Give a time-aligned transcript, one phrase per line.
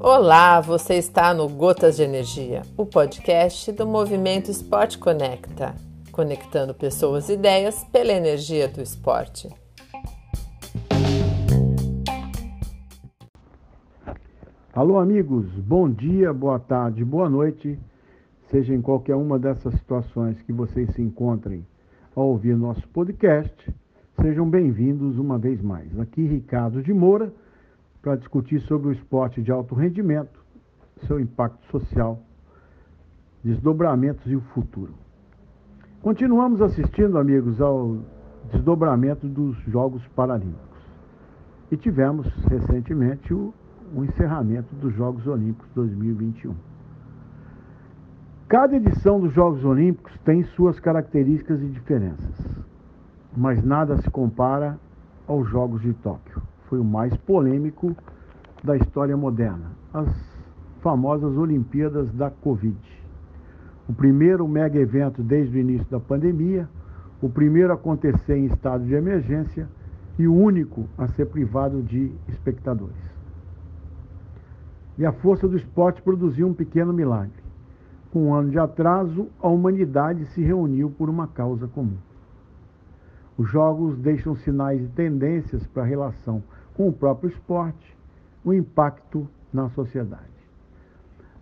[0.00, 5.74] Olá, você está no Gotas de Energia, o podcast do Movimento Esporte Conecta,
[6.12, 9.48] conectando pessoas e ideias pela energia do esporte.
[14.72, 17.78] Alô, amigos, bom dia, boa tarde, boa noite,
[18.48, 21.66] seja em qualquer uma dessas situações que vocês se encontrem
[22.14, 23.74] ao ouvir nosso podcast,
[24.20, 25.98] sejam bem-vindos uma vez mais.
[25.98, 27.32] Aqui, Ricardo de Moura
[28.06, 30.40] para discutir sobre o esporte de alto rendimento,
[31.08, 32.22] seu impacto social,
[33.42, 34.94] desdobramentos e o futuro.
[36.02, 37.98] Continuamos assistindo, amigos, ao
[38.52, 40.80] desdobramento dos Jogos Paralímpicos.
[41.68, 43.52] E tivemos recentemente o,
[43.92, 46.54] o encerramento dos Jogos Olímpicos 2021.
[48.48, 52.55] Cada edição dos Jogos Olímpicos tem suas características e diferenças,
[53.36, 54.78] mas nada se compara
[55.28, 57.94] aos Jogos de Tóquio foi o mais polêmico
[58.62, 60.08] da história moderna, as
[60.80, 62.76] famosas Olimpíadas da Covid.
[63.88, 66.68] O primeiro mega evento desde o início da pandemia,
[67.22, 69.68] o primeiro a acontecer em estado de emergência
[70.18, 72.94] e o único a ser privado de espectadores.
[74.98, 77.44] E a força do esporte produziu um pequeno milagre.
[78.10, 81.98] Com um ano de atraso, a humanidade se reuniu por uma causa comum.
[83.38, 86.42] Os jogos deixam sinais e tendências para a relação
[86.74, 87.96] com o próprio esporte,
[88.44, 90.24] o impacto na sociedade.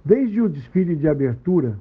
[0.05, 1.79] Desde o desfile de abertura,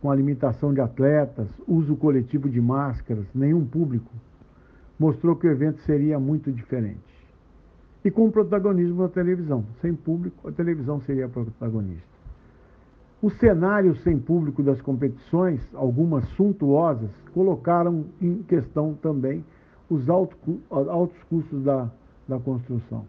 [0.00, 4.10] com a limitação de atletas, uso coletivo de máscaras, nenhum público,
[4.98, 6.98] mostrou que o evento seria muito diferente.
[8.04, 9.64] E com o protagonismo da televisão.
[9.80, 12.09] Sem público, a televisão seria a protagonista.
[13.22, 19.44] O cenário sem público das competições, algumas suntuosas, colocaram em questão também
[19.90, 21.90] os altos custos da
[22.30, 23.04] da construção.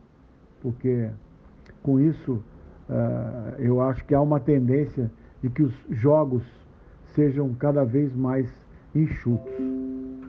[0.62, 1.10] Porque
[1.84, 2.44] com isso
[2.90, 5.10] uh, eu acho que há uma tendência
[5.42, 6.44] de que os jogos
[7.14, 8.52] sejam cada vez mais
[8.94, 9.54] enxutos,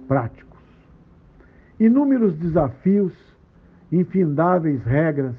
[0.06, 0.60] práticos.
[1.80, 3.12] Inúmeros desafios,
[3.90, 5.36] infindáveis regras,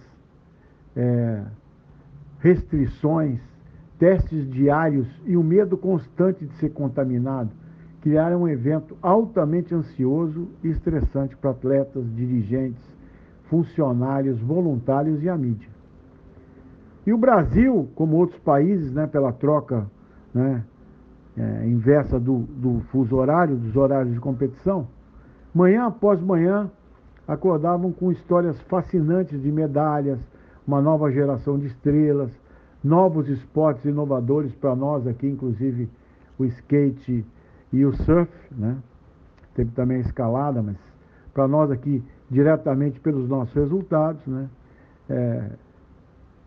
[0.95, 1.43] é,
[2.39, 3.39] restrições,
[4.03, 7.49] testes diários e o medo constante de ser contaminado
[8.01, 12.83] criaram um evento altamente ansioso e estressante para atletas, dirigentes,
[13.45, 15.69] funcionários, voluntários e a mídia.
[17.07, 19.87] E o Brasil, como outros países, né, pela troca
[20.33, 20.65] né,
[21.37, 24.85] é, inversa do, do fuso horário, dos horários de competição,
[25.55, 26.69] manhã após manhã
[27.25, 30.19] acordavam com histórias fascinantes de medalhas,
[30.67, 32.42] uma nova geração de estrelas,
[32.83, 35.89] novos esportes inovadores para nós aqui, inclusive
[36.37, 37.25] o skate
[37.71, 38.77] e o surf, né?
[39.55, 40.77] Teve também a escalada, mas
[41.33, 44.49] para nós aqui diretamente pelos nossos resultados, né?
[45.09, 45.49] É,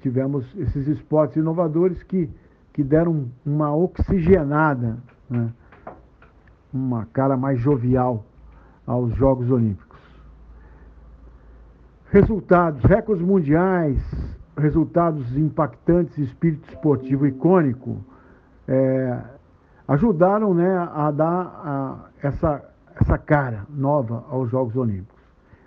[0.01, 2.31] tivemos esses esportes inovadores que,
[2.73, 4.99] que deram uma oxigenada,
[5.29, 5.53] né?
[6.73, 8.25] uma cara mais jovial
[8.87, 10.01] aos Jogos Olímpicos.
[12.11, 13.99] Resultados, recordes mundiais,
[14.57, 18.05] resultados impactantes, espírito esportivo icônico,
[18.67, 19.21] é,
[19.87, 22.65] ajudaram né, a dar a, essa,
[23.01, 25.17] essa cara nova aos Jogos Olímpicos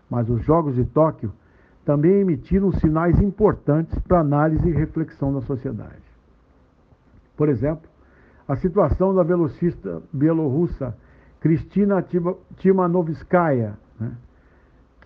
[0.10, 1.32] mas os Jogos de Tóquio
[1.86, 6.02] também emitiram sinais importantes para análise e reflexão da sociedade.
[7.38, 7.88] Por exemplo,
[8.48, 10.96] a situação da velocista bielorrussa
[11.40, 12.04] Kristina
[12.58, 14.12] Timanovskaya, né,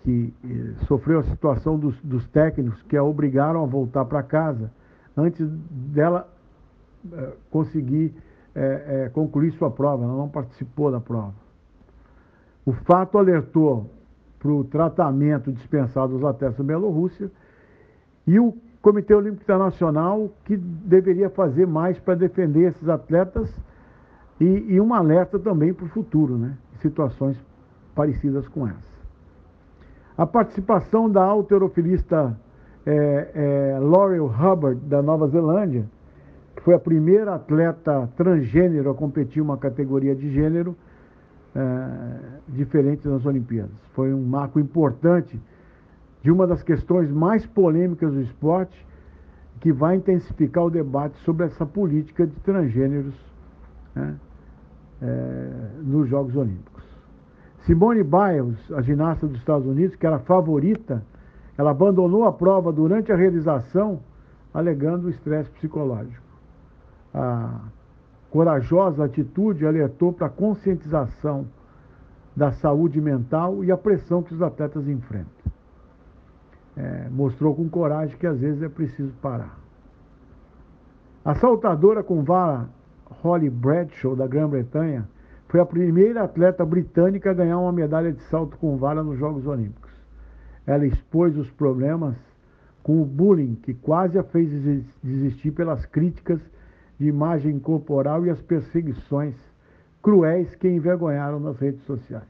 [0.04, 4.70] que eh, sofreu a situação dos, dos, técnicos que a obrigaram a voltar para casa
[5.16, 6.28] antes dela
[7.10, 8.14] eh, conseguir
[8.54, 11.34] eh, concluir sua prova, ela não participou da prova.
[12.66, 13.90] O fato alertou
[14.38, 17.30] para o tratamento dispensado aos atletas da Bielorrússia
[18.26, 23.50] e o Comitê Olímpico Internacional que deveria fazer mais para defender esses atletas
[24.38, 26.58] e, e um alerta também para o futuro, né?
[26.82, 27.42] Situações
[27.94, 28.93] parecidas com essa.
[30.16, 32.38] A participação da alterofilista
[32.86, 33.30] é,
[33.74, 35.86] é, Laurel Hubbard, da Nova Zelândia,
[36.54, 40.76] que foi a primeira atleta transgênero a competir uma categoria de gênero,
[41.54, 43.76] é, diferentes nas Olimpíadas.
[43.92, 45.40] Foi um marco importante
[46.22, 48.84] de uma das questões mais polêmicas do esporte,
[49.60, 53.14] que vai intensificar o debate sobre essa política de transgêneros
[53.94, 54.16] né,
[55.00, 55.50] é,
[55.82, 56.73] nos Jogos Olímpicos.
[57.66, 61.02] Simone Biles, a ginasta dos Estados Unidos, que era favorita,
[61.56, 64.00] ela abandonou a prova durante a realização,
[64.52, 66.22] alegando estresse psicológico.
[67.14, 67.60] A
[68.30, 71.46] corajosa atitude alertou para a conscientização
[72.36, 75.30] da saúde mental e a pressão que os atletas enfrentam.
[76.76, 79.56] É, mostrou com coragem que às vezes é preciso parar.
[81.24, 82.68] A saltadora com vara
[83.22, 85.08] Holly Bradshaw, da Grã-Bretanha,
[85.54, 89.46] foi a primeira atleta britânica a ganhar uma medalha de salto com vara nos Jogos
[89.46, 89.92] Olímpicos.
[90.66, 92.16] Ela expôs os problemas
[92.82, 94.50] com o bullying, que quase a fez
[95.00, 96.40] desistir pelas críticas
[96.98, 99.36] de imagem corporal e as perseguições
[100.02, 102.26] cruéis que envergonharam nas redes sociais.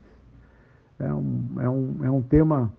[0.98, 2.70] É um, é um, é um tema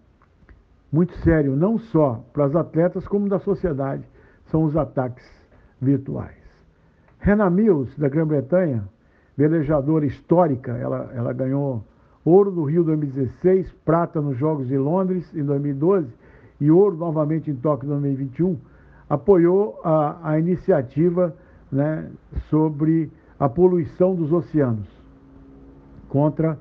[0.92, 4.04] muito sério, não só para as atletas, como da sociedade,
[4.52, 5.26] são os ataques
[5.82, 6.38] virtuais.
[7.18, 8.88] Hannah Mills, da Grã-Bretanha,
[9.38, 11.84] velejadora histórica, ela, ela ganhou
[12.24, 16.08] ouro no Rio 2016, prata nos Jogos de Londres em 2012
[16.60, 18.58] e ouro novamente em Tóquio em 2021,
[19.10, 21.36] apoiou a, a iniciativa
[21.72, 22.10] né,
[22.50, 24.88] sobre a poluição dos oceanos,
[26.08, 26.58] contra uh,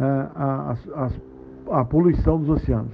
[0.00, 2.92] a, a, a, poluição dos oceanos.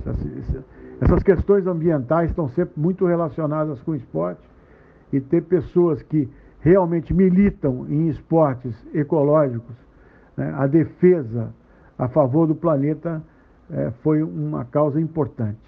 [1.01, 4.41] Essas questões ambientais estão sempre muito relacionadas com o esporte
[5.13, 6.29] e ter pessoas que
[6.65, 9.77] realmente militam em esportes ecológicos,
[10.35, 11.55] né, a defesa
[11.99, 13.23] a favor do planeta
[13.71, 15.61] é, foi uma causa importante.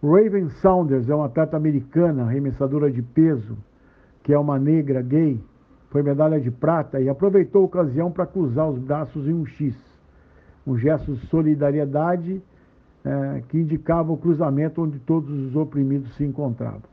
[0.00, 3.58] Raven Saunders é uma atleta americana, arremessadora de peso,
[4.22, 5.40] que é uma negra gay,
[5.90, 9.76] foi medalha de prata e aproveitou a ocasião para cruzar os braços em um X,
[10.64, 12.40] um gesto de solidariedade
[13.04, 16.91] é, que indicava o cruzamento onde todos os oprimidos se encontravam.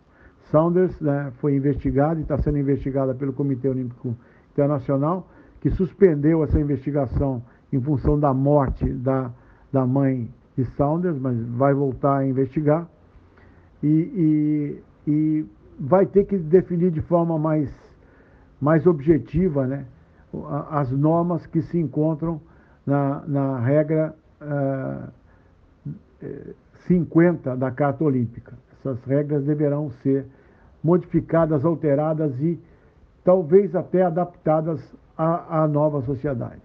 [0.52, 4.16] Saunders né, foi investigada e está sendo investigada pelo Comitê Olímpico
[4.52, 5.28] Internacional,
[5.62, 9.32] que suspendeu essa investigação em função da morte da,
[9.72, 12.88] da mãe de Saunders, mas vai voltar a investigar.
[13.82, 13.88] E,
[15.08, 15.46] e, e
[15.80, 17.70] vai ter que definir de forma mais,
[18.60, 19.86] mais objetiva né,
[20.70, 22.42] as normas que se encontram
[22.86, 25.10] na, na regra uh,
[26.22, 26.54] eh,
[26.88, 28.54] 50 da Carta Olímpica.
[28.74, 30.26] Essas regras deverão ser
[30.84, 32.60] modificadas, alteradas e
[33.24, 34.82] talvez até adaptadas
[35.18, 36.62] à, à nova sociedade.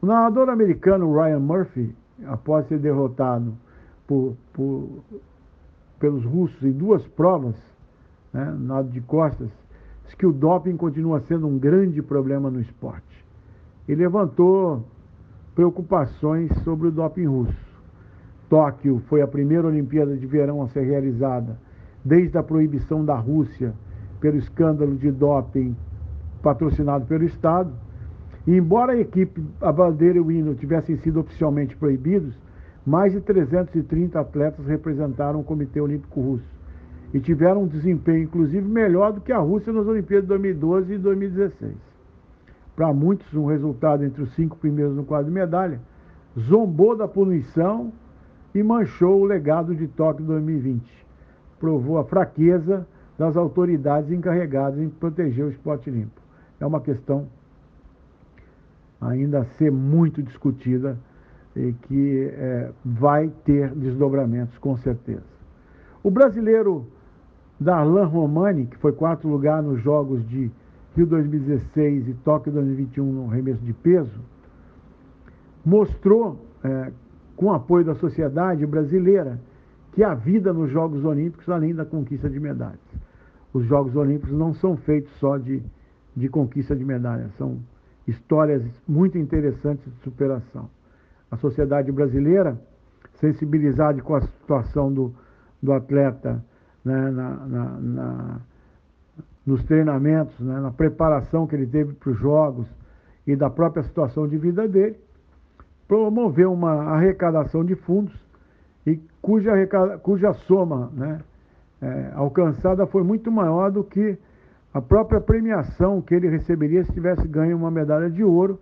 [0.00, 1.94] O nadador americano Ryan Murphy,
[2.26, 3.54] após ser derrotado
[4.06, 4.88] por, por,
[5.98, 7.56] pelos russos em duas provas,
[8.32, 9.48] né, nado de costas,
[10.04, 13.24] disse que o doping continua sendo um grande problema no esporte.
[13.86, 14.84] E levantou
[15.54, 17.68] preocupações sobre o doping russo.
[18.48, 21.58] Tóquio foi a primeira Olimpíada de Verão a ser realizada
[22.04, 23.74] desde a proibição da Rússia
[24.20, 25.76] pelo escândalo de doping
[26.42, 27.72] patrocinado pelo Estado.
[28.46, 32.34] E embora a equipe, a bandeira e o hino tivessem sido oficialmente proibidos,
[32.86, 36.58] mais de 330 atletas representaram o Comitê Olímpico Russo
[37.12, 40.98] e tiveram um desempenho, inclusive, melhor do que a Rússia nas Olimpíadas de 2012 e
[40.98, 41.74] 2016.
[42.74, 45.80] Para muitos, um resultado entre os cinco primeiros no quadro de medalha,
[46.38, 47.92] zombou da punição
[48.54, 51.07] e manchou o legado de Tóquio 2020
[51.58, 52.86] provou a fraqueza
[53.18, 56.20] das autoridades encarregadas em proteger o esporte limpo.
[56.60, 57.26] É uma questão
[59.00, 60.98] ainda a ser muito discutida
[61.54, 65.24] e que é, vai ter desdobramentos com certeza.
[66.02, 66.86] O brasileiro
[67.60, 70.50] Darlan Romani, que foi quarto lugar nos Jogos de
[70.94, 74.20] Rio 2016 e Tóquio 2021 no remesso de peso,
[75.64, 76.92] mostrou, é,
[77.36, 79.40] com apoio da sociedade brasileira,
[79.98, 82.78] que a vida nos Jogos Olímpicos, além da conquista de medalhas.
[83.52, 85.60] Os Jogos Olímpicos não são feitos só de,
[86.14, 87.58] de conquista de medalhas, são
[88.06, 90.70] histórias muito interessantes de superação.
[91.32, 92.56] A sociedade brasileira,
[93.14, 95.12] sensibilizada com a situação do,
[95.60, 96.44] do atleta
[96.84, 98.40] né, na, na, na,
[99.44, 102.68] nos treinamentos, né, na preparação que ele teve para os Jogos
[103.26, 104.96] e da própria situação de vida dele,
[105.88, 108.27] promoveu uma arrecadação de fundos
[108.88, 109.52] e cuja,
[110.02, 111.20] cuja soma né,
[111.82, 114.16] é, alcançada foi muito maior do que
[114.72, 118.58] a própria premiação que ele receberia se tivesse ganho uma medalha de ouro,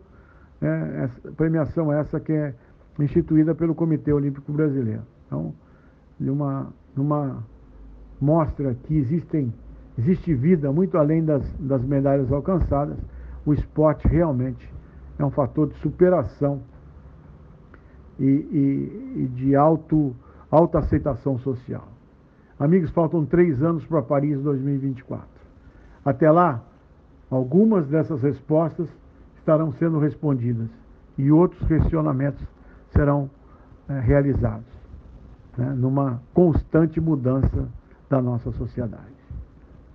[0.60, 2.54] né, essa, premiação essa que é
[2.98, 5.02] instituída pelo Comitê Olímpico Brasileiro.
[5.26, 5.54] Então,
[6.18, 7.44] numa, numa
[8.20, 9.52] mostra que existem,
[9.98, 12.96] existe vida muito além das, das medalhas alcançadas,
[13.44, 14.68] o esporte realmente
[15.18, 16.62] é um fator de superação
[18.18, 21.88] e, e, e de alta aceitação social.
[22.58, 25.26] Amigos, faltam três anos para Paris 2024.
[26.04, 26.62] Até lá,
[27.30, 28.88] algumas dessas respostas
[29.36, 30.68] estarão sendo respondidas
[31.18, 32.42] e outros questionamentos
[32.90, 33.30] serão
[33.88, 34.66] é, realizados,
[35.56, 37.68] né, numa constante mudança
[38.08, 39.16] da nossa sociedade.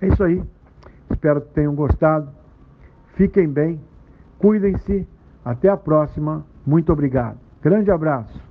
[0.02, 0.44] É isso aí.
[1.10, 2.30] Espero que tenham gostado.
[3.16, 3.80] Fiquem bem,
[4.38, 5.08] cuidem-se.
[5.44, 7.51] Até a próxima Muito obrigado.
[7.62, 8.51] Grande abraço.